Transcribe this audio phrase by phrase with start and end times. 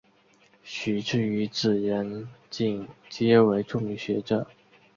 [0.63, 4.47] 徐致愉子仁锦皆为著名学者。